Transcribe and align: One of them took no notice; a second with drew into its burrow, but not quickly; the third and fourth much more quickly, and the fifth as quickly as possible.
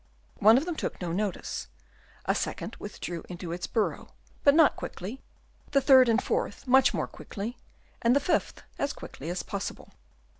One 0.39 0.57
of 0.57 0.65
them 0.65 0.75
took 0.75 0.99
no 0.99 1.11
notice; 1.11 1.67
a 2.25 2.33
second 2.33 2.75
with 2.79 2.99
drew 3.01 3.23
into 3.29 3.51
its 3.51 3.67
burrow, 3.67 4.13
but 4.43 4.55
not 4.55 4.75
quickly; 4.75 5.21
the 5.73 5.79
third 5.79 6.09
and 6.09 6.19
fourth 6.19 6.65
much 6.65 6.91
more 6.91 7.05
quickly, 7.05 7.55
and 8.01 8.15
the 8.15 8.19
fifth 8.19 8.63
as 8.79 8.93
quickly 8.93 9.29
as 9.29 9.43
possible. 9.43 9.93